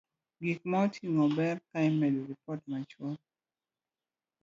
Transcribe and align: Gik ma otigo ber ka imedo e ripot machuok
Gik 0.43 0.59
ma 0.69 0.77
otigo 0.85 1.23
ber 1.37 1.57
ka 1.69 1.77
imedo 1.89 2.19
e 2.23 2.27
ripot 2.29 2.61
machuok 2.69 3.19